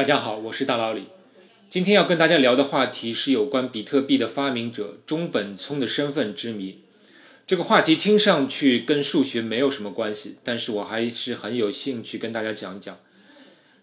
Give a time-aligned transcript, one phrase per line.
[0.00, 1.08] 大家好，我是大老李。
[1.68, 6.78] 今天要跟大家聊的话题是有关比特币的发明者中本聪的身份之谜。
[7.46, 12.98] 这个话题听上去跟数学没有什么关系，但是我还是很有兴趣跟大家讲一讲。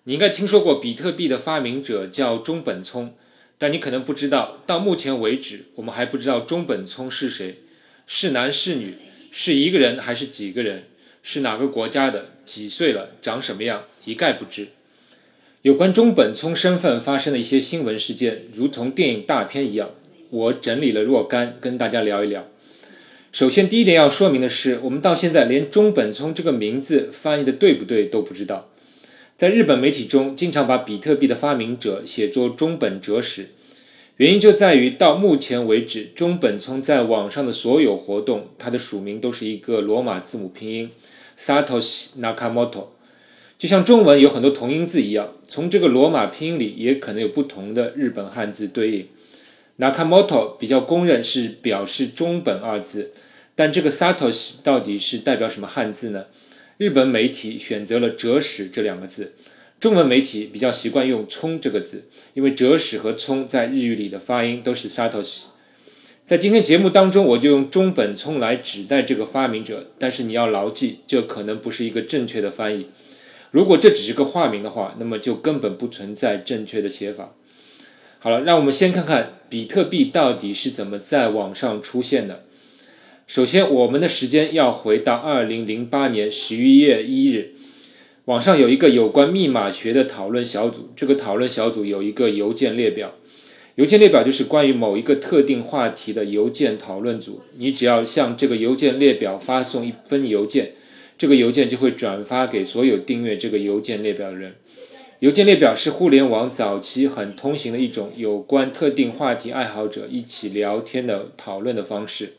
[0.06, 3.14] 你应该听说过比特币的发明者叫中本聪，
[3.60, 7.60] 但你可能不知道，到目前为止，我们还不知道中本聪是谁，
[8.08, 8.98] 是男是女，
[9.32, 10.88] 是一个人还是几个人，
[11.22, 14.70] 是哪个国家的，几岁了，长什么样，一概不知。
[15.68, 19.90] 有关中本聪身份发生的一些新闻事件，如同电影大片一样，
[20.30, 22.48] 我整理了若干，跟大家聊一聊。
[23.34, 28.70] 首先，第一点要说明的是，我们到现在连中本聪这个名字翻译的对不对都不知道。
[29.38, 33.50] 在日本媒体中，经常把比特币的发明者写作中本哲史，
[34.16, 40.90] 原因就在于到目前为止，中本聪在网上的所有活动，他的署名都是一个罗马字母拼音
[41.38, 42.86] Satoshi Nakamoto。
[43.58, 49.08] 就像中文有很多同音字一样，从这个罗马拼音里也可能有不同的日本汉字对应。
[49.80, 53.12] Nakamoto 比较公认是表示中本二字，
[53.56, 56.26] 但这个 Satoshi 到底是代表什么汉字呢？
[56.78, 59.34] 日本媒体选择了哲史这两个字，
[59.80, 65.46] 中文媒体比较习惯用聪这个字，因为哲史和聪在日语里的发音都是 Satoshi。
[66.28, 72.88] 在今天节目当中，我就用中本聪来指代这个发明者，但是你要牢记，这可能不是一个正确的翻译。
[73.58, 77.34] 如果这只是个化名的话，那么就根本不存在正确的写法。
[78.20, 82.44] 好了，让我们先看看比特币到底是怎么在网上出现的。
[83.26, 87.56] 首先，我们的时间要回到二零零八年十一月一日，
[88.26, 93.16] 网上有一个有关密码学的讨论小组，这个讨论小组有一个邮件列表，
[93.74, 97.42] 邮件列表就是关于某一个特定话题的邮件讨论组。
[97.58, 100.74] 你只要向这个邮件列表发送一封邮件。
[101.18, 104.56] 这个邮件就会转发给所有订阅这个邮件列表的人。
[105.20, 112.34] 邮件列表是互联网早期很通行的一种有关特定话题爱好者一起聊天的讨论的方式。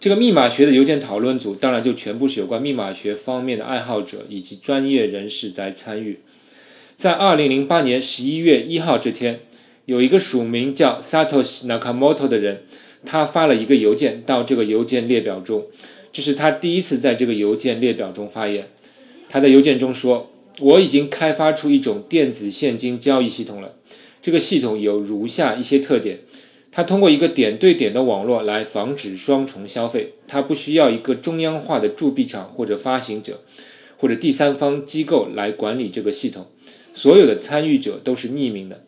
[0.00, 6.18] 这个密码学的邮件讨论组当然就全部是有关密码学方面的爱好者以及专业人士来参与。
[6.96, 9.40] 在二零零八年十一月一号这天，
[9.86, 12.64] 有一个署名叫 Satoshi Nakamoto 的人，
[13.06, 15.66] 他发了一个邮件到这个邮件列表中。
[16.14, 18.68] 这是他第一次在这个邮件列表中发言。
[19.28, 20.30] 他在邮件中说
[20.60, 23.74] ：“我已经开发出一种电子现金交易系统了。
[24.22, 26.20] 这个系统有如下一些特点：
[26.70, 30.12] 它通过一个点对点的网络来防止双重消费。
[30.28, 33.42] 它不需要一个中央化的铸币厂或者发行者
[33.96, 36.46] 或者第三方机构来管理这个系统。
[36.94, 38.84] 所有的参与者都是匿名的。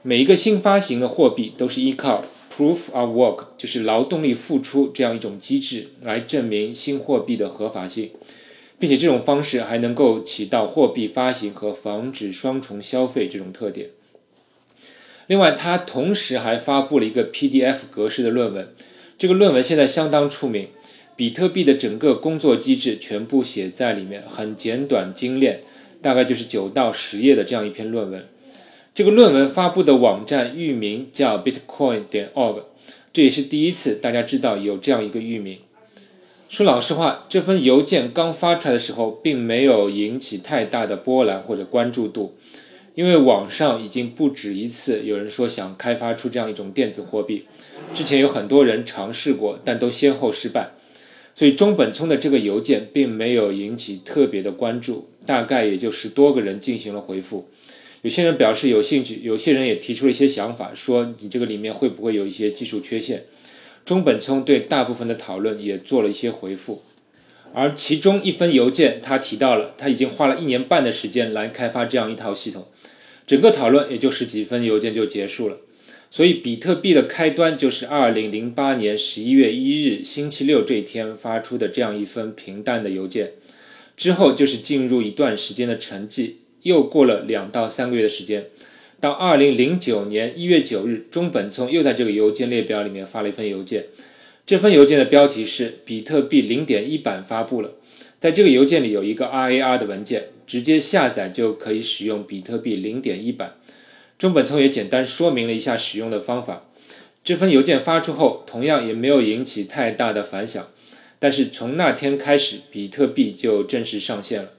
[0.00, 2.24] 每一个新发行的货币都是依靠。”
[2.56, 8.10] Proof of work 就是劳动力付出这样一种机制来证明新货币的合法性，
[8.78, 13.90] 并且这种方式还能够起到货币发行和防止双重消费这种特点。
[15.26, 18.68] 另外，他同时还发布了一个 PDF 格式的论文，
[19.18, 20.68] 这个论文现在相当出名，
[21.16, 25.60] 比特币的整个工作机制全部写在里面，很简短精炼，
[26.00, 28.24] 大概就是九到十页的这样一篇论文。
[28.94, 32.62] 这个论文发布的网站域名叫 bitcoin 点 org，
[33.12, 35.58] 这也是第一次大家知道有这样一个域名。
[36.48, 42.36] 说老实话，这封邮件刚发出来的时候，并没有引起太大的波澜或者关注度，
[42.94, 47.46] 因为网上已经不止一次有人说想开发出这样一种电子货币，
[47.92, 50.70] 之前有很多人尝试过，但都先后失败，
[51.34, 57.48] 所以中本聪的这个邮件并没有引起特别的关注，大概也就十多个人进行了回复。
[58.04, 63.24] 有些人表示有兴趣，有些人也提出了一些想法，说你这个里面会不会有一些技术缺陷？
[63.86, 66.82] 中本聪对大部分的讨论也做了一些回复，
[67.54, 72.66] 而其中一封邮件他提到了他已经花了一年半的时间来开发这样一套系统，
[73.26, 75.56] 整个讨论也就十几分邮件就结束了。
[76.10, 83.32] 所以比特币的开端就是二零零八年十一月一日星期六这一天发出的这样一封平淡的邮件，
[83.96, 86.32] 之后就是进入一段时间的沉寂。
[86.64, 88.46] 又过了两到三个月的时间，
[88.98, 93.84] 到二零零九年一月九日，中本聪又在这个邮件列表里面发了一份邮件。
[94.46, 97.72] 这份邮件的标题是“比特币零点一版发布了”。
[98.18, 103.56] 在这个邮件里有一个 RAR 的文件，直接下载就可以使用比特币零点一版。
[104.18, 106.66] 中本聪也简单说明了一下使用的方法。
[107.22, 110.66] 这份邮件发出后，同样也没有引起太大的反响。
[111.18, 114.50] 但是从那天开始，比特币就正式上线了。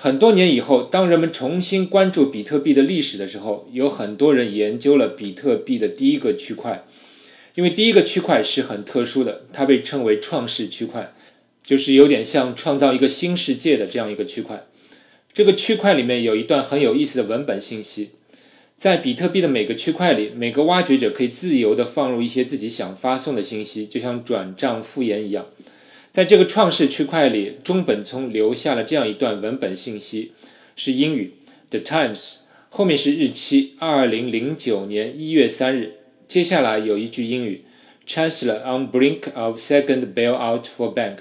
[0.00, 6.84] 很多年以后，当人们重新关注比特币的历史的时候，有很多人研究了比特币的第一个区块，
[7.56, 11.12] 因为第一个区块是很特殊的，它被称为创世区块，
[11.64, 14.68] 就是有点像创造一个新世界的这样一个区块。
[15.32, 18.10] 这个区块里面有一段很有意思的文本信息。
[18.76, 25.48] 在比特币的每个区块里，每个挖掘者可以自由地放入一些自己想发送的信息，就像转账复言一样。
[26.18, 30.32] 在这个创世区块里，中本聪留下了这样一段文本信息，
[30.74, 31.34] 是英语
[31.70, 32.38] ：The Times，
[32.70, 36.00] 后面是日期：二零零九年一月三日。
[36.26, 37.62] 接下来有一句英语
[38.04, 41.18] ：Chancellor on brink of second bailout for bank。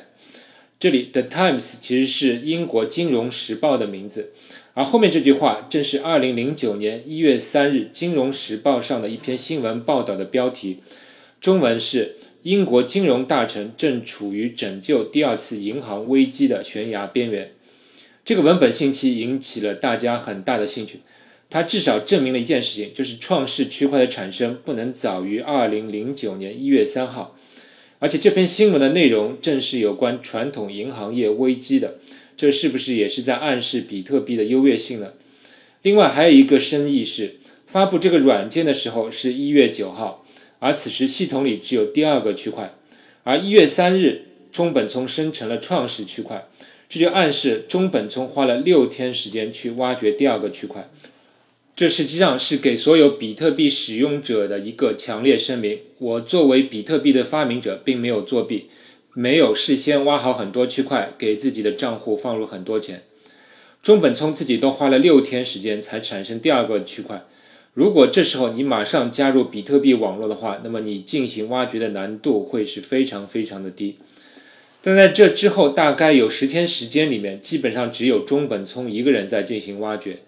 [0.79, 4.33] 这里 The Times 其实是英国金融时报的名字。
[4.73, 10.79] 而后面这句话正是2009年1月3日《金融时报》上的一篇新闻报道的标题，
[11.39, 17.51] 中文是“英国金融大臣正处于拯救第二次银行危机的悬崖边缘”。
[18.23, 20.99] 这个文本信息引起了大家很大的兴趣，
[21.49, 27.37] 它至少证明了一件事情，就是创世区块的产生不能早于2009年1月3号，
[27.99, 31.95] 而且这篇新闻的内容正是有关传统银行业危机的。
[32.35, 35.13] 这是不是也是在暗示比特币的优越性呢？
[35.81, 40.25] 另外还有一个深意是，发布这个软件的时候是一月九号，
[40.59, 42.73] 而此时系统里只有第二个区块，
[43.23, 46.47] 而一月三日中本聪生成了创始区块，
[46.89, 50.89] 这就暗示中本聪花了六天时间去挖掘第二个区块。
[51.75, 58.67] 这实际上是给所有比特币使用者的一个强烈声明：我作为比特币的发明者，并没有作弊。
[59.13, 63.03] 没有事先挖好很多区块，给自己的账户放入很多钱。
[63.83, 67.25] 中本聪自己都花了六天时间才产生第二个区块。
[67.77, 73.97] 如果这时候你马上加入比特币网络的话，那么你进行挖掘的难度会是非常非常的低。
[74.81, 80.23] 但在这之后，大概有十天时间里面，基本上只有中本聪一个人在进行挖掘，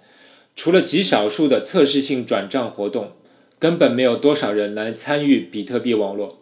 [0.55, 3.13] 除了极少数的测试性转账活动，
[3.57, 6.37] 根本没有多少人来参与比特币网络。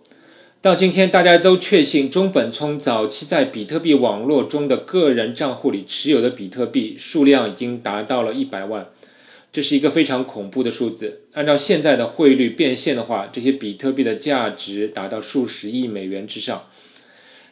[0.61, 8.89] 到今天，大家都确信中本聪早期在比特币网络中的个人账户里持有的比特币数量已经达到了一百万，
[9.57, 11.21] 这是一个非常恐怖的数字。
[11.33, 16.69] 按照现在的汇率变现的话，这些比特币的价值达到数十亿美元之上。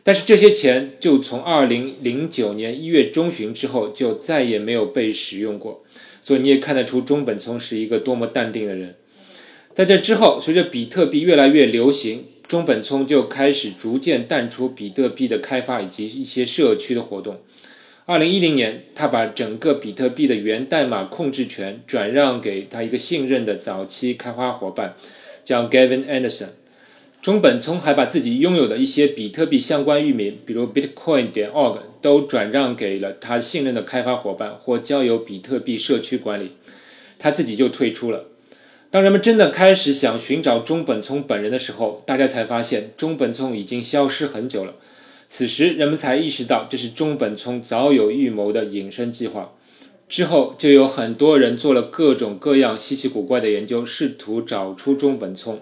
[0.04, 5.84] 但是这些钱就从二零零九年一月中旬之后就再也没有被使用过，
[6.24, 8.94] 所以你也看得出中本聪是一个多么淡定的人。
[9.74, 12.26] 在这之后，随着比特币越来越流行。
[12.48, 17.42] 中本聪就开始逐渐淡出比特币的开发以及一些社区的活动。
[18.08, 24.94] 二零一零年，他把整个比特币的源代码控制权转让给他一个信任的早期开发伙伴，
[25.44, 26.50] 叫 Gavin Anderson。
[27.24, 36.52] 中本聪还把自己拥有的一些比特币相关域名，比如 Bitcoin 点 org，都转让给了他信任的开发伙伴或交由比特币社区管理，
[37.18, 38.26] 他自己就退出了。
[38.92, 44.76] 当人们真的开始想寻找中本聪本人的时候，大家才发现中本聪已经消失很久了。
[45.28, 49.54] 此时，人们才意识到这是中本聪早有预谋的隐身计划。
[50.08, 55.60] 之后，就有很多人做了各种各样稀奇古怪的研究，试图找出中本聪。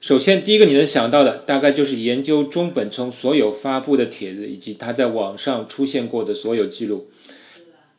[0.00, 7.08] 首先，第一个你能想到的，大概就是研究中本聪所有发布的帖子以及他在网上出现过的所有记录。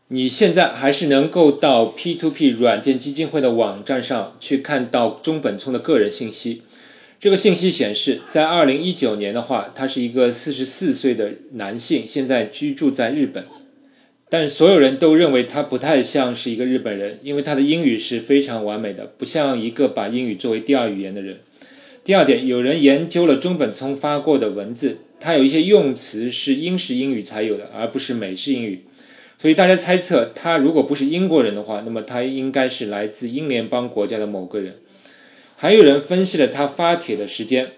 [0.07, 6.61] 你现在还是能够到 P2P 软件基金会的网站上去看到中本聪的个人信息。
[7.19, 13.43] 这个信息显示，在2019年的话，他是一个44岁的男性，现在居住在日本。
[14.29, 21.39] 但所有人都认为他不太像是一个日本人，因为他的英语是非常完美的，不像一个把英语作为第二语言的人。
[22.03, 28.83] 第二点，有人研究了中本聪发过的文字，他有一些用词是英式英语才有的，而不是美式英语。
[29.39, 34.75] 所以大家猜测，他如果不是英国人的话，那么他应该是来自英联邦国家的某个人。
[35.59, 37.69] 还有人分析了他发帖的时间，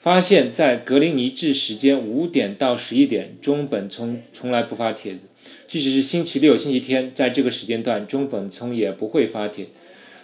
[0.00, 5.26] 发现，在格林尼治时间五点到十一点，中本聪从来不发帖子，
[5.68, 9.66] 即使是星期六、星期天，在这个时间段，中本聪也不会发帖。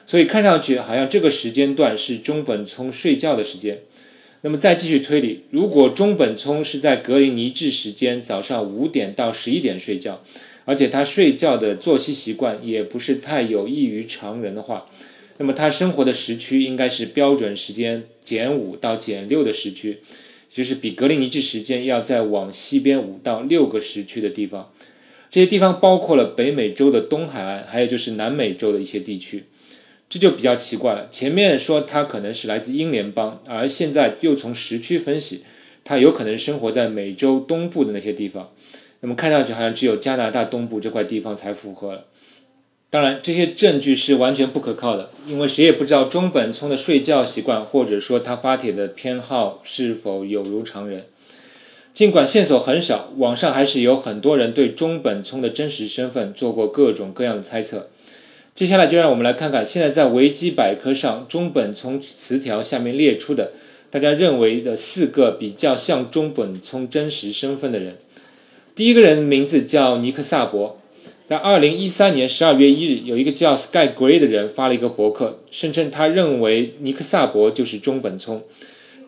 [0.07, 3.81] 所以看上去好像这个时间段是中本聪睡觉的时间。
[4.41, 10.25] 那么再继续推理，如果中本聪是在格林尼治时间早上五点到十一点睡觉，
[10.65, 14.87] 而且他睡觉的作息习惯也不是太有异于常人的话，
[15.39, 19.99] 那么他生活的时区应该是标准时间减五到减六的时区，
[20.53, 24.73] 就是比格林尼治时间要再往西边五到六个时区的地方。
[25.31, 29.45] 这些地方包括了北美洲的东海岸，还有就是南美洲的一些地区。
[30.11, 31.09] 这就比较奇怪了。
[31.11, 35.43] 前面说他可能是来自英联邦，而现在又从时区分析，
[35.83, 38.53] 他有可能生活在美洲东部的那些地方。
[39.01, 42.05] 那么看上去好像只有加拿大东部这块地方才符合。
[42.93, 51.07] 当然，这些证据是完全不可靠的，因为谁也不知道中本聪的睡觉习惯，或者说他发帖的偏好是否有如常人。
[51.95, 57.89] 尽管线索很少，网上还是有很多人对中本聪的真实身份做过各种各样的猜测。
[58.55, 63.53] 接下来就让我们来看看现在在维基百科上中本聪词条下面列出的
[63.89, 67.97] 大家认为的四个比较像中本聪真实身份的人。
[68.75, 70.79] 第一个人名字叫尼克萨博，
[71.33, 78.43] 在二零一三年十二月一日，有一个叫 Sky Gray 的人发了一个博客，声称他认为尼克萨博就是中本聪。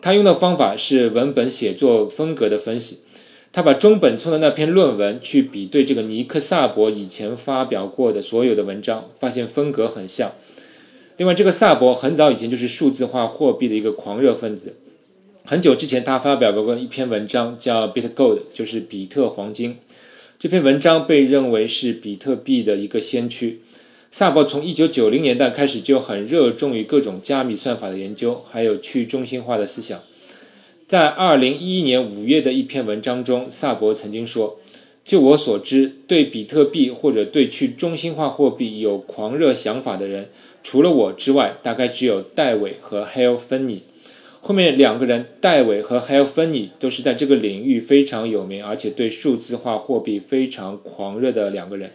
[0.01, 2.97] 他用的方法是文本写作风格的分析。
[3.53, 10.31] 他把中本聪的那篇论文去比对这个尼克萨博以前发表过的所有的文章，发现风格很像。
[11.17, 14.75] 另外，这个萨博很早以前就是数字化货币的一个狂热分子。
[15.45, 19.77] 很久之前，他发表过一篇文章，叫 BitGold，就是比特黄金。
[20.37, 23.61] 这篇文章被认为是比特币的一个先驱。
[24.11, 30.01] 萨博从1990年代开始就很热衷于各种加密算法的研究，还有去中心化的思想。
[30.87, 34.59] 在二零一一年五月的一篇文章中，萨博曾经说
[35.05, 40.27] ：“就我所知，对比特币或者对去中心化货币有狂热想法的人，
[40.61, 43.79] 除了我之外，大概只有戴维和 Hal Finney。
[44.47, 51.91] 后面两个人，戴维和 Hal Finney 都是在这个领域非常有名，而且对数字化货币非常狂热的两个人。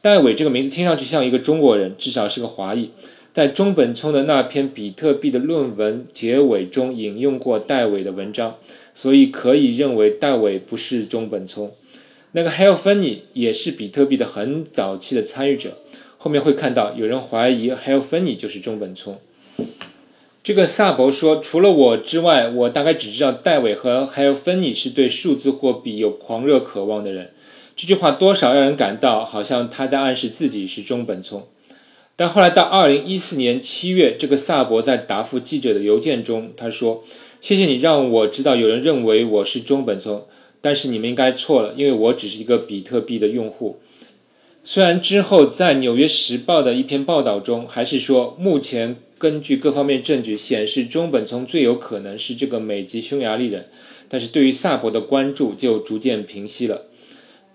[0.00, 2.90] 戴维这个名字听上去像一个中国人，至少是个华裔。”
[3.34, 8.54] 在中本聪的那篇比特币的论文结尾中引用过戴伟的文章，
[8.94, 11.72] 所以可以认为戴伟不是中本聪。
[12.30, 15.78] 那个 Hal Finney 也是比特币的很早期的参与者。
[16.18, 19.18] 后面会看到有人怀疑 Hal Finney 就是中本聪。
[20.44, 27.30] 这个萨博说，除了我之外，我大概只知道戴伟和 Hal Finney 是对数字货币有狂热渴望的人。
[27.74, 31.46] 这句话多少让人感到好像他在暗示自己是中本聪。
[32.14, 37.02] 但后来到二零一四年七月，这个萨博在答复记者的邮件中，他说
[37.40, 40.26] ：“谢谢你让我知道有人认为我是中本聪，
[40.60, 43.78] 但是你们应该错了，因为我只是一个比特币的用户。”
[44.62, 53.68] 虽然之后在《纽约时报》的一篇报道中，还是说目前根据各方面证据显示中本聪最有可能是这个美籍匈牙利人，
[54.08, 56.86] 但是对于萨博的关注就逐渐平息了。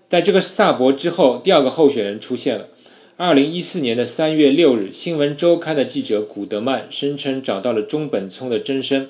[0.08, 2.68] 在这个萨博之后，第二个候选人出现了。
[3.16, 9.08] 二零一四年的三月六日，《新闻周刊》的记者古德曼声称找到了中本聪的真身。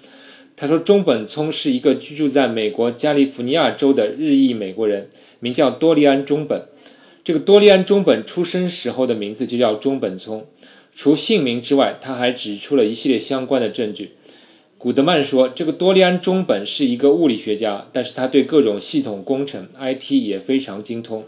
[0.57, 6.65] 他说，中本聪是一个居住在美国加利福尼亚州的日裔美国人，名叫多利安·中本。
[7.23, 10.45] 这个多利安·中本出生时候的名字就叫中本聪。
[11.03, 14.11] 除姓名之外，他还指出了一系列相关的证据。
[14.77, 21.25] 古德曼说，这个多利安·中本是一个物理学家，但是他对各种系统工程 （IT） 也非常精通。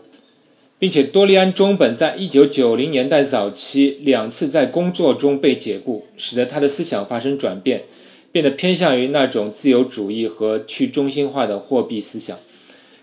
[0.78, 7.84] 并且多利安·中本在一九九零年代早期两次在工作中被解雇，使得他的思想发生转变，
[8.30, 12.38] 变得偏向于那种自由主义和去中心化的货币思想。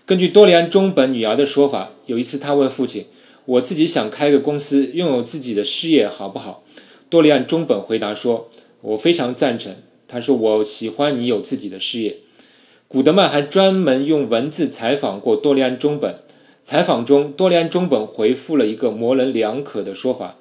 [0.06, 3.06] 根据多利安·中本女儿的说法，有一次他问父亲
[3.50, 6.62] ：“我自己想开个公司，拥有自己的事业，好不好？”
[7.10, 8.48] 多利安·中本回答说
[8.80, 9.74] ：“我非常赞成。”
[10.06, 12.18] 他说：“我喜欢你有自己的事业。”
[12.86, 16.14] 古德曼还专门用文字采访过多利安·中本。
[16.62, 20.36] 采访中，多利安·中本回复了一个模棱两可的说法。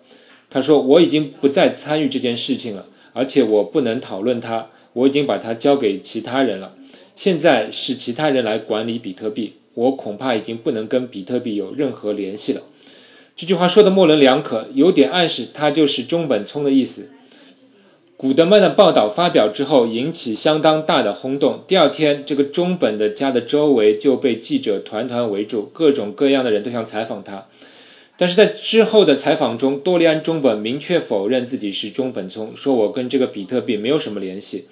[0.51, 4.70] 他说：“我已经不再参与这件事情了，而且我不能讨论它。
[4.94, 6.75] 我已经把它交给其他人了。
[7.16, 12.62] 现在是其他人来管理比特币，我恐怕已经不能跟比特币有任何联系了。”
[13.39, 17.10] 这句话说的模棱两可，有点暗示他就是中本聪的意思。
[18.17, 21.63] 古德曼的报道发表之后，引起相当大的轰动。
[21.65, 27.46] 第二天，这个中本的家的周围就被记者团团围住，各种各样的人都想采访他。
[28.17, 34.65] 但是在之后的采访中，多利安·中本明确否认自己是中本聪，说我跟这个比特币没有什么联系。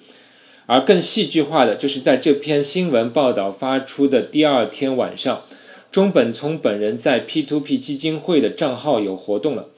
[0.66, 5.44] 而更戏剧化的就是在这篇新闻报道发出的第二天晚上，
[5.90, 9.68] 中本聪本人在 P2P 基金会的账号有活动了。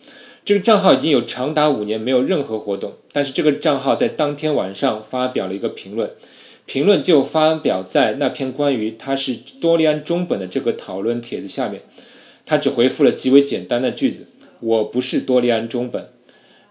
[0.45, 6.11] 这个账号已经有长达五年没有任何活动，但是这个账号在当天晚上发表了一个评论，
[6.67, 11.83] 评论就发表在那篇关于他是多利安中本的这个讨论帖子下面。
[12.45, 14.27] 他只回复了极为简单的句子
[14.59, 16.09] ：“我不是多利安中本。”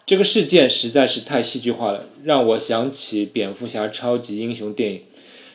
[0.05, 5.01] 这个事件实在是太戏剧化了，让我想起蝙蝠侠超级英雄电影。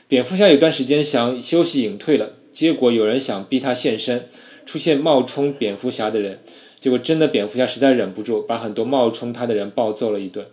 [0.09, 4.29] 蝙蝠侠有段时间想休息隐退了，结果有人想逼他现身，
[4.65, 6.39] 出现冒充蝙蝠侠的人。
[6.81, 10.47] 结果真的蝙蝠侠实在忍不住，把很多冒充他的人暴揍了一顿。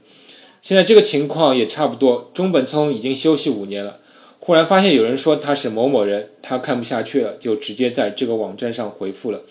[0.64, 4.00] 现在这个情况也差不多，中本聪已经休息五年了，
[4.40, 9.42] 忽然发现有人说他是某某人，他看不下去了，就直接在这个网站上回复了，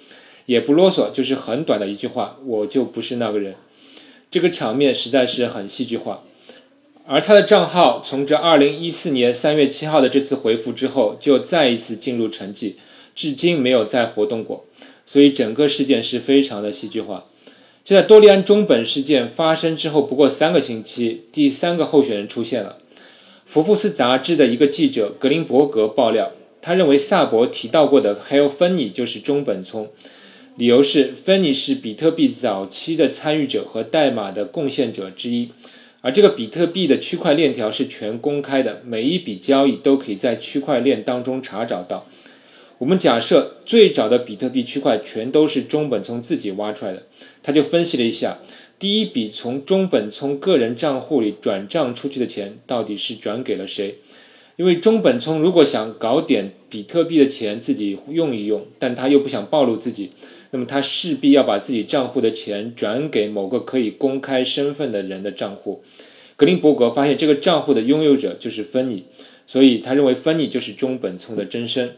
[0.46, 3.54] 也不啰嗦，就是很短的一句话：“我就不是那个人。”
[4.28, 6.24] 这个场面实在是很戏剧化。
[7.12, 12.74] 而他的账号从这2014年3月7号的这次回复之后，就再一次进入沉寂，
[13.16, 14.62] 至今没有再活动过。
[15.04, 17.24] 所以整个事件是非常的戏剧化。
[17.84, 22.78] 就在多利安中本事件发生之后不过三个星期，第三个候选人出现了。
[23.44, 26.30] 福布斯杂志的一个记者格林伯格爆料，
[26.62, 29.90] 他认为萨博提到过的还有芬尼就是中本聪，
[30.54, 35.48] 理由是芬尼是比特币早期的参与者和代码的贡献者之一，
[36.02, 42.06] 而这个比特币的区块链条是全公开的，每一笔交易都可以在区块链当中查找到。
[42.78, 47.02] 我们假设最早的比特币区块全都是中本聪自己挖出来的，
[47.42, 48.38] 他就分析了一下，
[48.78, 53.96] 第一笔从中本聪个人账户里转账出去的钱到底是转给了谁？
[54.56, 60.10] 因为中本聪如果想搞点比特币的钱自己用一用，但他又不想暴露自己，
[60.52, 65.82] 那么他势必要把自己账户的钱转给某个可以公开身份的人的账户。
[66.36, 69.04] 格林伯格发现这个账户的拥有者就是芬尼，
[69.46, 71.96] 所以他认为芬尼就是中本聪的真身。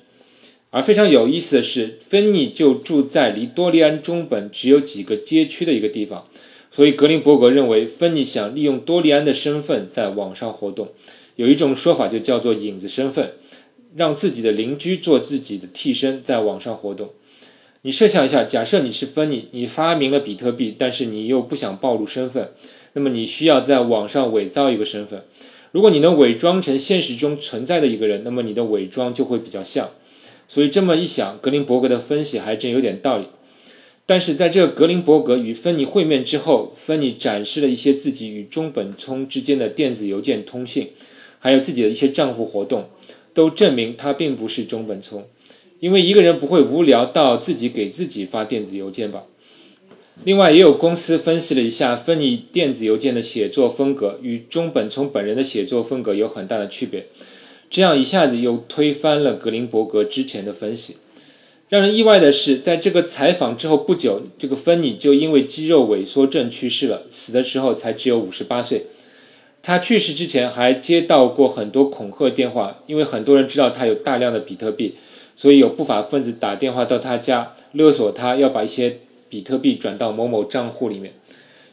[0.70, 6.24] 而非常有意思的是，芬尼就住在离多利安中本只有几个街区的一个地方，
[6.70, 10.88] 所以格林伯格认为芬尼想利用多利安的身份在网上活动。
[11.36, 13.32] 有一种说法就叫做影子身份，
[13.96, 17.10] 让自己的邻居做自己的替身，在网上活动。
[17.84, 22.52] 你设想一下，假设你是芬尼，你发明了比特币，但是你又不想暴露身份，
[22.92, 25.24] 那么你需要在网上伪造一个身份。
[25.72, 29.90] 如果你能伪装成现实中存在的一个人，那么你的伪装就会比较像。
[30.46, 33.26] 所以这么一想，格林伯格的分析还真有点道理。
[34.06, 40.90] 但是在这个格林伯格与芬尼会面之后，芬尼展示了一些自己与中本聪之间的电子邮件通信，
[41.40, 42.88] 还有自己的一些账户活动，
[43.34, 45.26] 都证明他并不是中本聪。
[45.82, 49.24] 因为一个人不会无聊到自己给自己发电子邮件吧？
[50.22, 57.06] 另外，也有公司分析了一下芬尼电子邮件的写作风格与中本聪本人的写作风格有很大的区别。
[57.68, 60.98] 这样一下子又推翻了格林伯格之前的分析。
[61.68, 68.86] 让人意外的是，在这个采访之后不久，这个芬尼就因为肌肉萎缩症去世了，死的时候才只有五十八岁。
[69.60, 74.94] 他去世之前还接到过很多恐吓电话，因为很多人知道他有大量的比特币，
[75.42, 81.14] 所以有不法分子打电话到他家勒索他要把一些比特币转到某某账户里面。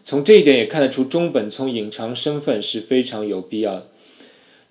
[0.03, 3.85] 从这一点也看得出，中本聪隐藏身份是非常有必要的。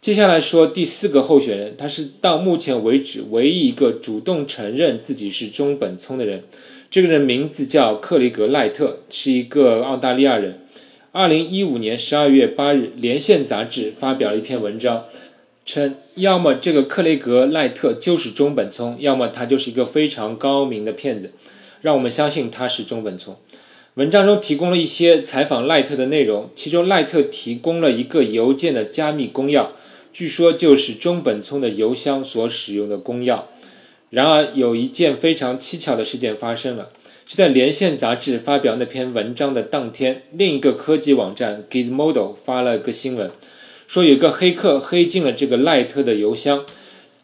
[0.00, 6.42] 接下来说第四个候选人，他是到目前为止唯一一个主动承认自己是中本聪的人。
[6.90, 10.66] 这个人名字叫克雷格·赖特，是一个澳大利亚人。
[11.12, 15.04] 二零一五年十二月八日，《连线》杂志发表了一篇文章，
[15.68, 21.30] 称要么这个克雷格·赖特就是中本聪，要么他就是一个非常高明的骗子，
[21.82, 23.36] 让我们相信他是中本聪。
[23.92, 29.66] 文章中提供了一些采访赖特的内容，其中赖特提供了一个邮件的加密公钥。
[30.10, 33.42] 据说就是中本聪的邮箱所使用的公钥。
[34.08, 36.88] 然而，有一件非常蹊跷的事件发生了，
[37.26, 43.30] 就在《连线》杂志发表那篇文章的当天，另一个科技网站 Gizmodo 发了个新闻，
[43.88, 46.66] 说有个黑客黑进了这个赖特的邮箱，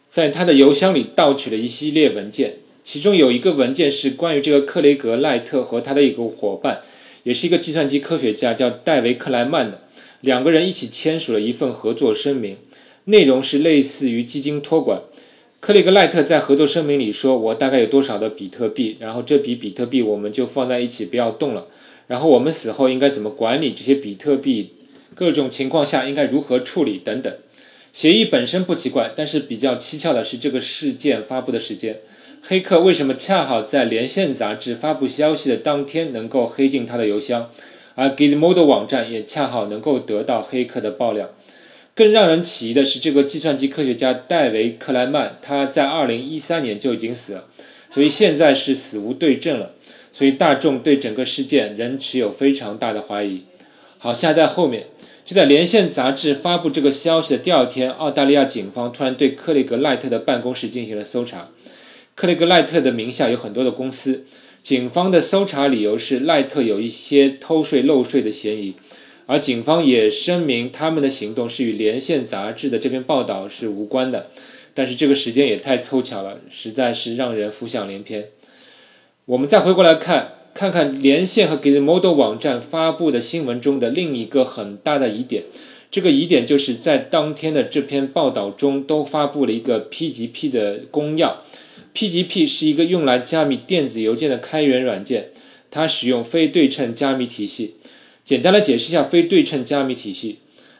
[0.09, 6.81] 在他的邮箱里盗取了一系列文件，其中有一个文件是关于这个克雷格·赖特和他的一个伙伴，
[7.21, 9.81] 也是一个计算机科学家，叫戴维·克莱曼的，
[10.21, 12.57] 两个人一起签署了一份合作声明。
[13.03, 15.01] 内容是类似于基金托管。
[15.59, 21.67] 克里格赖特在合作声明里说：“我大概有多少的比特币，然后这笔比特币我们就放在一起，不要动了。
[22.07, 24.71] 然后我们死后应该怎么管理这些比特币？
[25.15, 27.33] 各种情况下应该如何处理等等。”
[27.91, 32.01] 协议本身不奇怪，但是比较蹊跷的是这个事件发布的时间。
[32.41, 37.49] 黑客为什么恰好在《连线》杂志发布消息的当天能够黑进他的邮箱，
[37.95, 41.31] 而 Gizmodo 网站也恰好能够得到黑客的爆料？
[41.95, 47.47] 更让人起疑的是，这个计算机科学家戴维·克莱曼，他在2013年就已经死了，
[47.89, 49.71] 所以现在是死无对证了。
[50.11, 53.43] 所以大众对整个事件仍持有非常大的怀疑。
[53.97, 54.87] 好，下在后面，
[55.25, 61.49] 就在《连线》杂志发布这个消息的第二天，澳大利亚警方突然对克雷格·赖特的办公室进行了搜查。
[62.13, 64.27] 克雷格·赖特的名下有很多的公司，
[64.61, 68.75] 警方的搜查理由是赖特有一些偷税漏税的嫌疑。
[69.25, 74.27] 而警方也声明，他们的行动是与《连线》杂志的这篇报道是无关的。
[74.75, 78.27] 但是这个时间也太凑巧了，实在是让人浮想联翩。
[79.25, 85.43] 我们再回过来看，看看《连线》和 Gizmodo 网站发布的新闻中的另一个很大的疑点。
[85.91, 91.33] 这个疑点就是在当天的这篇报道中都发布了一个 PGP 的公钥。
[91.93, 95.31] PGP 是一个用来加密电子邮件的开源软件，
[95.69, 97.75] 它使用非对称加密体系。
[98.23, 100.39] 简单的解释一下非对称加密体系，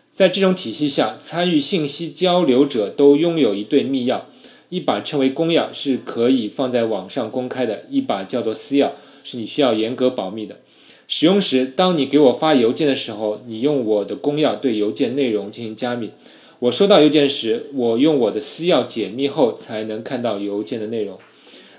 [0.10, 4.22] 在这种体系下，参与信息交流者都拥有一对密钥，
[4.70, 8.92] 一把称为公钥，是可以放在网上公开的；一把叫做私钥，
[9.26, 10.60] 是你需要严格保密的。
[11.08, 16.12] 使用时，当你给我发邮件的时候，你用我的公钥对邮件内容进行加密。
[16.60, 21.18] 我收到邮件时，我用我的私钥解密后才能看到邮件的内容。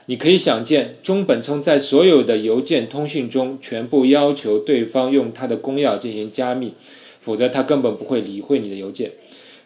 [0.09, 6.75] 你可以想见，中本聪在所有的邮件通讯中全部要求对方用他的公钥进行加密，
[7.21, 9.11] 否则他根本不会理会你的邮件。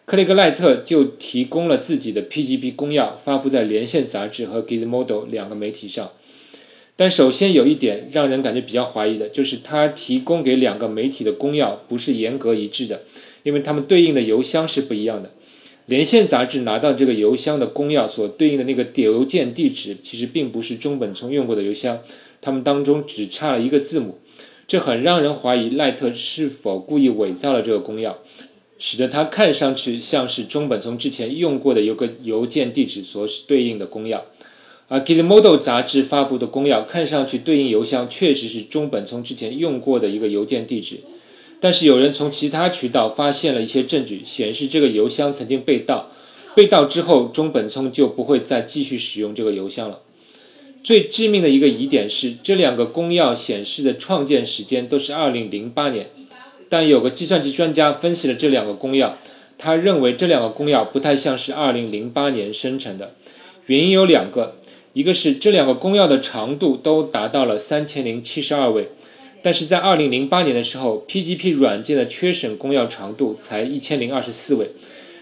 [0.05, 6.09] 克雷格·赖特就提供了自己的 PGP 公钥，发布在《连线》杂志和 Gizmodo 两个媒体上。
[7.01, 13.01] 但首先有一点让人感觉比较怀疑的，就是他提供给两个媒体的公钥不是严格一致的，
[13.41, 15.31] 因为他们对应的邮箱是不一样的。
[15.87, 21.99] 连线杂志拿到这个邮箱的公钥所对应的那个邮件地址，其实并不是中本聪用过的邮箱，
[22.39, 24.19] 他们当中只差了一个字母，
[24.67, 28.13] 这很让人怀疑赖特是否故意伪造了这个公钥，
[28.77, 34.21] 使得它看上去像是中本聪之前用过的有个邮件地址所对应的公钥。
[34.93, 40.97] 而 Gizmodo 杂志发布的公钥看上去对应邮箱确实是中本聪之前用过的一个邮件地址，
[41.61, 46.11] 但是有人从其他渠道发现了一些证据，显示这个邮箱曾经被盗，
[46.53, 49.99] 被盗之后中本聪就不会再继续使用这个邮箱了。
[50.83, 56.09] 最致命的一个疑点是，这两个公钥显示的创建时间都是2008年，
[56.67, 59.11] 但有个计算机专家分析了这两个公钥，
[59.57, 63.13] 他认为这两个公钥不太像是2008年生成的，
[63.67, 64.57] 原因有两个。
[64.93, 68.89] 一个是这两个公钥的长度都达到了三千零七十二位，
[69.41, 74.67] 但是在二零零八年的时候，PGP 软件的缺省公钥长度才一千零二十四位，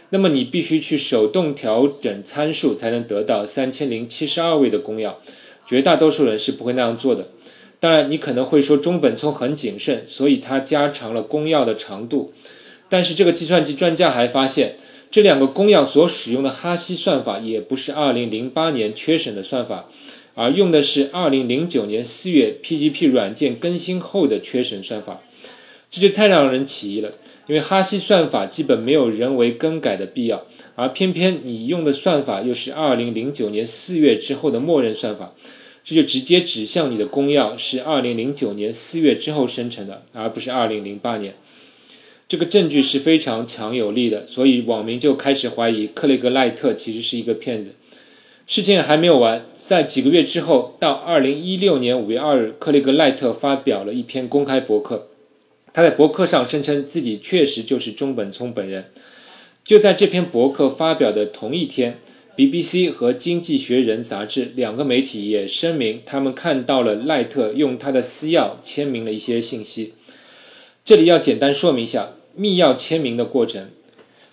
[0.10, 5.14] 那么你必须去手动调整参数才能得到三千零七十二位的公钥，
[5.68, 7.28] 绝大多数人是不会那样做的。
[7.80, 12.34] 当然，你可能会说中本聪很谨慎，所以他加长了公钥的长度，
[12.90, 14.76] 但是这个计算机专家还发现。
[15.12, 19.90] 这两个公钥所使用的哈希算法也不是2008年缺省的算法，
[20.36, 25.22] 而用的是2009年4月 PGP 软件更新后的缺省算法，
[25.90, 27.12] 这就太让人起疑了。
[27.48, 30.46] 因为哈希算法基本没有人为更改的必要，
[30.76, 35.34] 而偏偏你用的算法又是2009年4月之后的默认算法，
[35.84, 41.34] 这就直接指向你的公钥是2009年4月之后生成的，而不是2008年。
[42.30, 47.72] 这个证据是非常强有力的，所以网民就开始怀疑克雷格·赖特其实是一个骗子。
[48.46, 55.08] 事情还没有完，在几个月之后，到二零一六年五月二日，克雷格·赖特发表了一篇公开博客。
[55.74, 58.86] 他在博客上声称自己确实就是中本聪本人。
[59.64, 61.98] 就在这篇博客发表的同一天
[62.38, 69.96] ，BBC 和《经济学人》杂志两个媒体也声明，他们看到了赖特用他的私钥签名了一些信息。
[70.86, 72.12] 这里要简单说明一下。
[72.40, 73.68] 密钥签名的过程，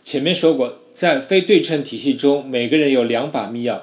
[0.04, 3.80] 前面说过，在非对称体系中，每个人有两把密钥，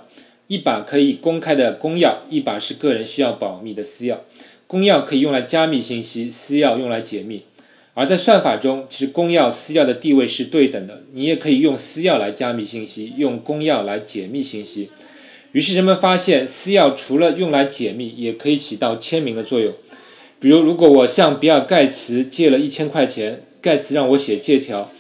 [0.48, 4.20] 一把可以公开的公钥，一把是个人需要保密的私钥。
[4.66, 7.42] 公钥可以用来加密信息，私钥用来解密。
[7.96, 14.90] 而在算法中，其实公钥、私钥的地位是对等的，你也可以用私钥来加密信息，用公钥来解密信息。
[15.52, 19.74] 于是人们发现，私钥除了用来解密，也可以起到签名的作用。
[20.40, 23.44] 比如，如果我向比尔·盖茨借了一千块钱。
[23.64, 24.92] 盖茨让我写借条，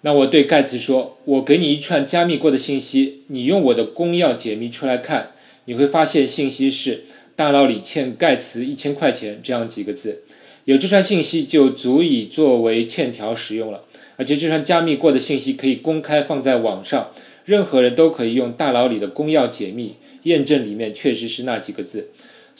[0.00, 5.30] 那我对盖茨说：“我给你一串加密过的信息，你用我的公钥解密出来看，
[5.66, 7.04] 你会发现信息是
[7.36, 10.24] ‘大佬里欠盖茨一千块钱’这样几个字。
[10.64, 13.82] 有这串信息就足以作为欠条使用了，
[14.16, 17.12] 而且这串加密过的信息可以公开放在网上，
[17.44, 22.08] 任何人都可以用大佬里的公钥解密，验证里面确实是那几个字。”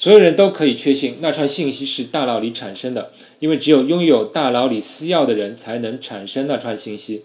[0.03, 7.23] 所有人都可以确信那串信息是大佬里产生的，因为只有拥有大佬里私钥的人才能产生那串信息。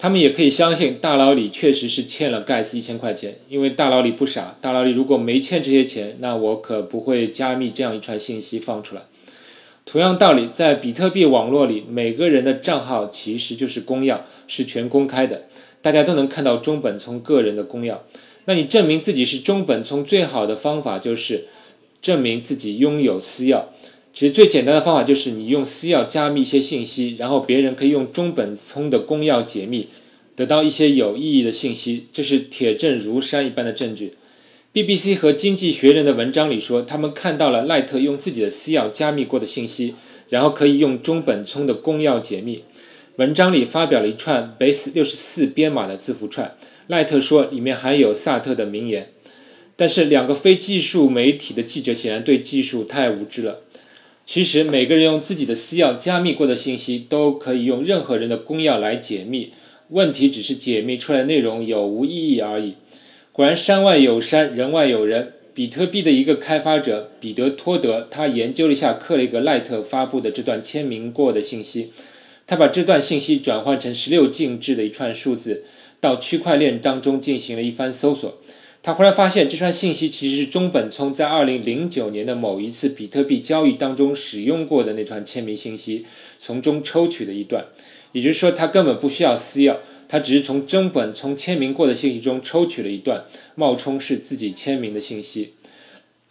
[0.00, 4.56] 他们也可以相信大佬里确实是欠了盖茨一千块钱，因为大佬里不傻。
[4.60, 9.02] 大佬里如果没欠这些钱，那我可不会加密这样一串信息放出来。
[9.86, 15.44] 同样道理，在比特币网络里，每个人的账号其实就是公钥，是全公开的，
[15.80, 17.98] 大家都能看到中本聪个人的公钥。
[18.46, 21.46] 那你证明自己是中本聪最好的方法就是。
[22.02, 23.62] 证明自己拥有私钥，
[24.12, 29.86] 其实最简单的方法就是你用私钥加密一些信息，然后别人可以用中本聪的公钥解密，
[30.34, 34.14] 得到一些有意义的信息，这是铁证如山一般的证据。
[34.74, 39.94] BBC 和经济学人的文章里说，他们看到了赖特用自己的私钥加密过的信息，
[40.28, 42.64] 然后可以用中本聪的公钥解密。
[43.16, 46.54] 文章里发表了一串 base 六十四编码的字符串，
[46.86, 49.12] 赖特说里面含有萨特的名言。
[49.76, 53.60] 但是两个非技术媒体的记者显然对技术太无知了。
[54.24, 59.52] 其实每个人用自己的私钥加密过的信息，都可以用任何人的公钥来解密。
[59.88, 62.74] 问题只是解密出来内容有无意义而已。
[63.32, 65.34] 果然，山外有山，人外有人。
[65.54, 71.90] 比特币的一个开发者彼得托德，他研究了一下克雷格赖特发布的这段签名过的信息，
[72.46, 75.64] 他把这段信息转换成十六进制的一串数字，
[76.00, 78.38] 到区块链当中进行了一番搜索。
[78.84, 86.04] 他忽然发现，这串信息其实是中本聪在二零零九年的某一次比特币交易当中使用过的那串签名信息，
[86.40, 87.66] 从中抽取的一段。
[88.10, 89.76] 也就是说，他根本不需要私钥，
[90.08, 95.54] 他只是从中本聪签名过的信息中抽取了一段，冒充是自己签名的信息。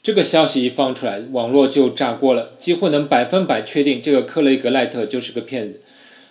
[0.03, 5.79] 这个消息一放出来，网络就炸锅了，几乎能百分百确定这个克雷格赖特就是个骗子。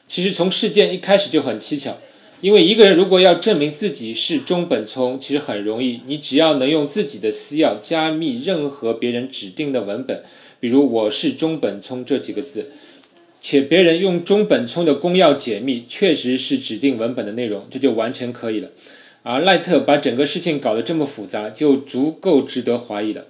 [0.06, 1.96] 其实从事件一开始就很蹊跷。
[2.42, 10.22] 因为一个人如果要证明自己是中本聪，其实很容易，你只要能用自己的私钥加密任何别人指定的文本，
[10.58, 12.70] 比如“我是中本聪”这几个字，
[13.42, 18.70] 且别人用中本聪的公钥解密，确实是指定文本的内容，这就完全可以了。
[19.22, 23.26] 而赖特把整个事情搞得这么复杂，就足够值得怀疑了。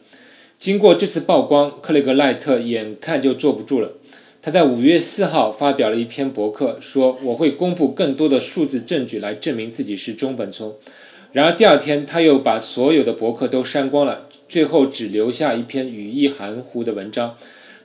[0.57, 3.95] 经过这次曝光，克雷格赖特眼看就坐不住了。
[4.43, 10.75] 他在五月四号发表了一篇博客，说我会公布更多的数字证据来证明自己是中本聪。
[11.33, 17.37] 然而第二天他又把所有的博客都删光了，最后只留下一篇语意含糊的文章。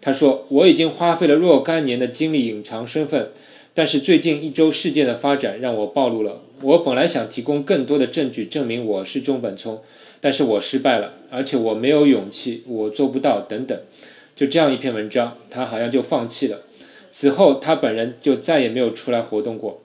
[0.01, 3.31] 他说：“我已经花费了若干年的精力隐藏身份，
[3.73, 6.41] 但是最近一周事件的发展让我暴露了。
[6.61, 9.81] 我本来想提供更多的证据证明我是中本聪，
[10.21, 13.77] 但是我失败了，而且我没有勇气，我做不到，等等。”
[14.35, 16.61] 就这样一篇文章，他好像就放弃了。
[17.09, 19.81] 此后，他本人就再也没有出来活动过。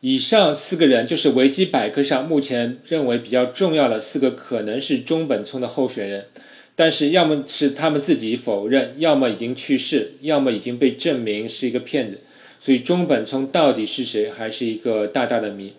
[0.00, 6.26] 以上四个人就是维基百科上目前认为比较重要的四个可能是中本聪的候选人，
[6.74, 12.20] 但是要么是他们自己否认，要么已经去世，要么已经被证明是一个骗子。
[12.60, 15.72] 所以，中本聪到底是谁，还是一个大大的谜。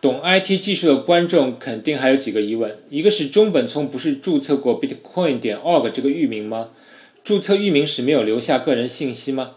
[0.00, 6.70] 懂 IT 技术的观众肯定还有几个疑问：一个是中本聪不是注册过 Bitcoin 点 org 这个域名吗？
[7.22, 9.52] 注册域名时没有留下个人信息吗？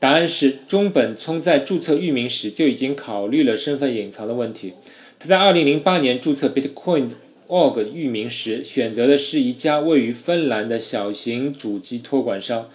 [0.00, 4.72] 答案是，中本聪在注册域名时就已经考虑了身份隐藏的问题。
[5.20, 7.10] 他在2008年注册 Bitcoin
[7.46, 12.68] org 域名时，选择的是一家位于芬兰的小型主机托管商。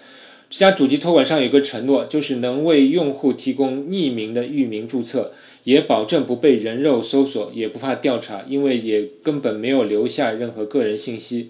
[0.50, 5.34] 这家主机托管商有个承诺，就是能为用户提供匿名的域名注册。
[5.64, 11.50] 也保证不被人肉搜索，也不怕调查，因为也根本没有留下任何个人信息。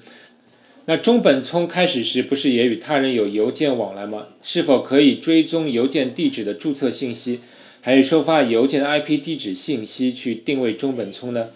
[0.85, 4.27] 那中本聪开始时不是也与他人有邮件往来吗？
[4.43, 7.39] 是否可以追踪邮件地址的注册信息，
[7.81, 11.49] 还是收发邮件的 IP 地址信息去定位中本聪呢？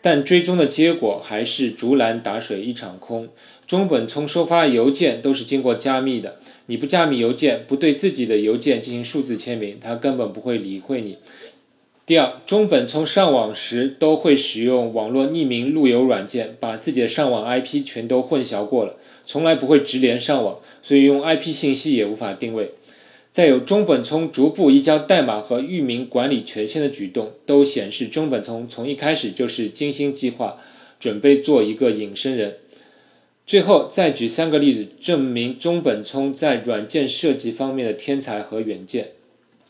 [0.00, 3.28] 但追踪的结果还是竹篮打水一场空。
[3.66, 11.18] 中本聪收发邮件都是经过加密的，你不加密邮件，不对自己的邮件进行数字签名，他根本不会理会你。
[12.08, 22.70] 第二，中本聪上网时都会使用网络匿名路由软件，把自己的上网 IP 全都混淆过了，从来不会直连上网，所以用 IP 信息也无法定位。
[23.30, 30.56] 再有，中本聪逐步移交代码和域名管理权限的举动，都显示中本聪从一开始就是精心计划，
[30.98, 32.56] 准备做一个隐身人。
[33.46, 39.08] 最后再举三个例子，证明中本聪在软件设计方面的天才和远见。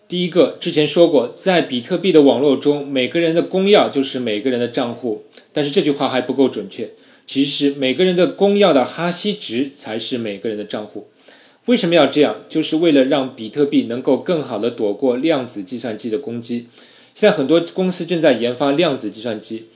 [0.08, 5.24] 第一个，之前说过，在比特币的网络中，每个人的公钥就是每个人的账户。
[5.52, 6.92] 但是这句话还不够准确，
[7.26, 11.08] 其实每个人的公钥的哈希值才是每个人的账户。
[11.66, 12.36] 为什么要这样？
[12.48, 16.68] 就是为了让比特币能够更好的躲过量子计算机的攻击。
[17.14, 19.66] 现在很多公司正在研发量子计算机，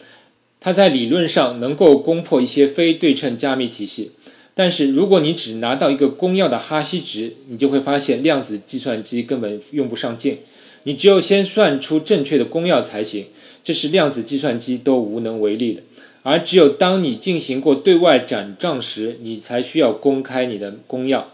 [0.59, 4.13] 它在理论上能够攻破一些非对称加密体系。
[4.55, 10.39] 但是，如果你只拿到一个公钥的哈希值，你就会发现量子计算机根本用不上劲。
[10.85, 13.27] 你只有先算出正确的公钥才行，
[13.65, 15.83] 这是量子计算机都无能为力的。
[16.23, 21.25] 而只有当你进行过对外转账时，你才需要公开你的公钥。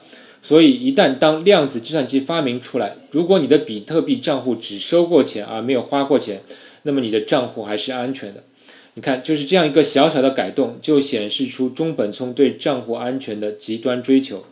[0.41, 6.41] 所以，一旦当量子计算机发明出来，如果你的比特币账户只收过钱而没有花过钱，
[6.85, 8.45] 那么你的账户还是安全的。
[8.99, 14.45] 你看，就是这样一个小小的改动，就显示出中本聪对账户安全的极端追求。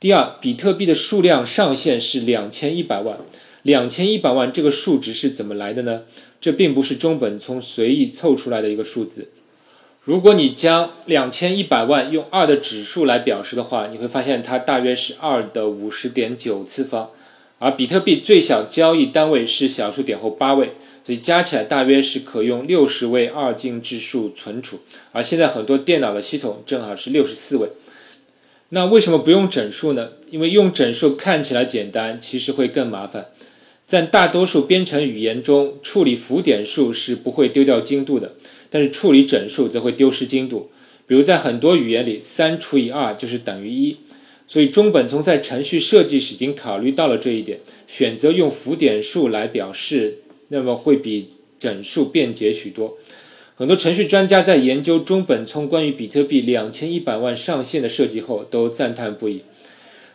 [0.00, 3.18] 第二，比特币的数量上限是两千一百万，
[3.62, 6.04] 两千一百万这个数值是怎么来的呢？
[6.40, 9.28] 这并不是中本聪随意凑出来的一个数字。
[10.02, 17.10] 如果你将两千一百万用二的指数来表示的话，你会发现它大约是二的五十点九次方，
[17.58, 20.72] 而比特币最小交易单位是小数点后八位。
[21.08, 24.80] 所以加起来大约是可用六十位二进制数存储，
[25.12, 27.70] 而现在很多电脑的系统正好是六十四位。
[28.68, 30.10] 那为什么不用整数呢？
[30.30, 33.28] 因为用整数看起来简单，其实会更麻烦。
[33.86, 38.34] 在大多数编程语言中，处理浮点数是不会丢掉精度的，
[38.68, 40.70] 但是处理整数则会丢失精度。
[41.06, 43.96] 比如在很多语言里，三除以二就是等于一，
[44.46, 50.18] 所以中本聪在程序设计时已经考虑到了这一点，选择用浮点数来表示，
[50.48, 52.98] 那么会比整数便捷许多。
[53.56, 59.42] 很多程序专家在研究中本聪关于比特币两千一百万上限的设计后，都赞叹不已。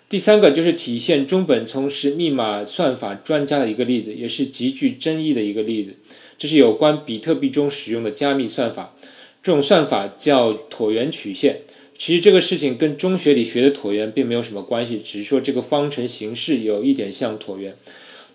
[0.08, 5.96] 第三个就是体现中本聪是密码算法专家的一个例子，也是极具争议的一个例子。
[6.38, 8.96] 这是有关比特币中使用的加密算法，
[9.42, 11.62] 这种算法叫椭圆曲线。
[11.98, 17.76] 其实这个事情跟中学里学的椭圆并没有什么关系，只是说这个方程形式有一点像椭圆。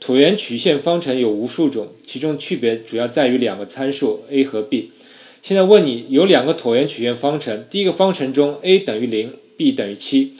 [0.00, 4.92] 椭圆曲线方程有无数种，其中区别主要在于两个参数 a 和 b。
[5.42, 10.34] 现在问你，有两个椭圆曲线方程，第一个方程中 a 等于零，b 等于七。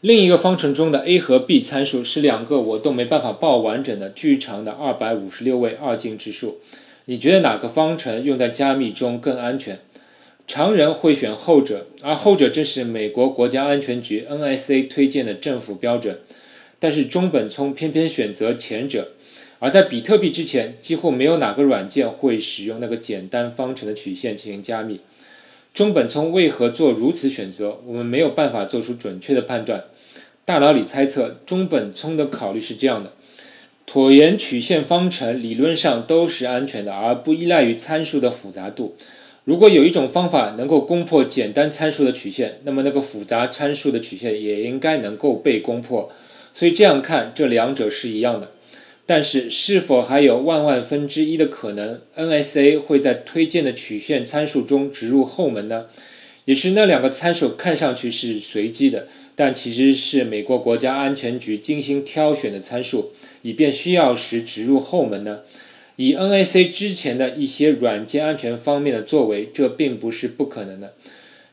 [0.00, 6.60] 另一个方程中的 a 和 b 参数是两个我都没办法报完整的巨长的二百五十六位二进制数。
[7.06, 9.80] 你觉得哪个方程用在加密中更安全？
[10.46, 16.20] 常人会选后者，而后者正是美国国家安全局 NSA 推荐的政府标准。
[16.86, 19.08] 但是中本聪偏偏选择前者。
[19.58, 25.00] 而在比特币之前，几乎没有哪个软件会使用那个简单方程的曲线进行加密。
[25.74, 27.80] 中本聪为何做如此选择？
[27.84, 29.86] 我们没有办法做出准确的判断。
[30.44, 33.14] 大脑里猜测，中本聪的考虑是这样的：
[33.84, 38.94] 椭圆曲线方程理论上都是安全的，而不依赖于参数的复杂度。
[39.42, 46.12] 如果有一种方法能够攻破简单参数的曲线，那么那个复杂参数的曲线也应该能够被攻破。
[46.58, 48.52] 所以这样看，这两者是一样的。
[49.04, 55.84] 但是，是否还有万万分之一的可能，NSA 会在推荐的曲线参数中植入后门呢？
[56.46, 59.06] 也是那两个参数看上去是随机的。
[59.34, 65.40] 但其实是美国国家安全局精心挑选的参数，以便需要时植入后门呢。
[65.96, 70.94] 以 NAC 之前的一些软件安全方面的作为，这并不是不可能的。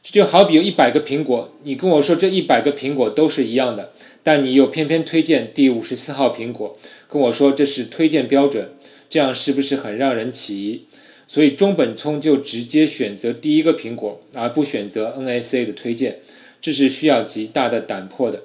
[0.02, 3.92] 就好比有一百个苹果，你跟我说这一百个苹果都是一样的，
[4.24, 6.76] 但你又偏偏推荐第五十四号苹果，
[7.08, 8.70] 跟我说这是推荐标准，
[9.10, 10.86] 这样是不是很让人起疑？
[11.28, 16.20] 所以中本聪就直接选择第一个苹果，而不选择 NSA 的推荐。
[16.62, 18.44] 这是需要极大的胆魄的。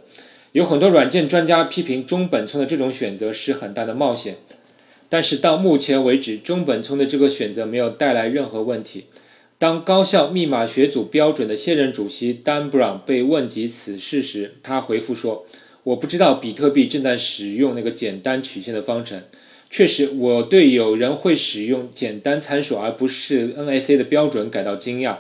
[0.53, 4.37] 有很多软件专家批评中本聪的这种选择是很大的冒险，
[5.09, 9.05] 但是到目前为止，中本聪的这个选择没有带来任何问题。
[9.59, 15.45] 当高校密码学组标准的现任主席 Dan Brown 被问及此事时，他回复说
[15.85, 19.23] ：“我不知道比特币正在使用那个简单曲线的方程。
[19.71, 25.17] 确实，我对有人会使用简单参数而不是 NAC 的标准感到惊讶。”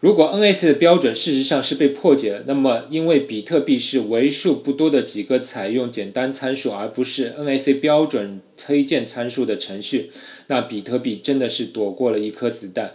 [0.00, 10.10] 如果 NAC 的标准事实上是被破解了，那么因为比特币是为数不多的几个采用简单参数而不是 NAC 标准推荐参数的程序，
[10.46, 12.94] 那比特币真的是躲过了一颗子弹。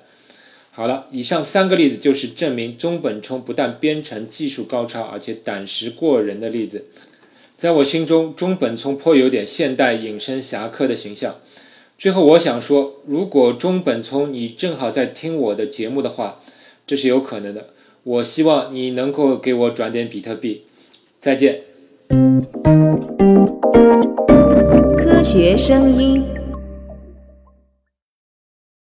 [0.75, 6.85] 好了，以上三个例子就是证明中本聪不但编程技术高超，而且胆识过人的例子。
[7.55, 11.35] 在我心中，中本聪颇有点现代隐身侠客的形象。
[11.99, 16.39] 最后，我想说，如果中本聪你正好在听我的节目的话。
[16.85, 17.67] 这是有可能的，
[18.03, 20.63] 我希望你能够给我转点比特币。
[21.21, 21.61] 再见。
[24.97, 26.32] 科学声音。